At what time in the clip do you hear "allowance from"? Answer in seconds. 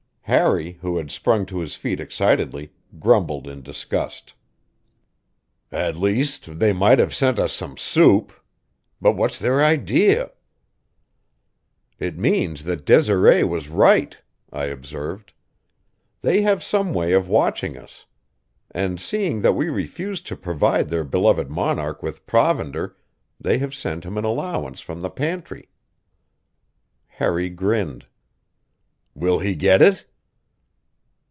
24.23-25.01